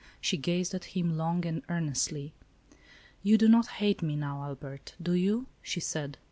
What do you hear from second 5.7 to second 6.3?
said.